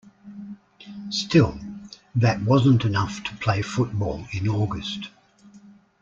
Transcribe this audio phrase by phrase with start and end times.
[1.11, 1.59] Still,
[2.15, 5.11] that wasn't enough to play football in August.